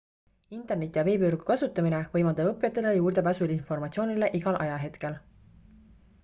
interneti 0.59 0.99
ja 0.99 1.01
veebivõrgu 1.07 1.47
kasutamine 1.49 1.99
võimaldab 2.15 2.49
õppijatele 2.53 2.95
juurdepääsu 2.95 3.49
informatsioonile 3.57 4.31
igal 4.41 4.59
ajahetkel 4.67 5.21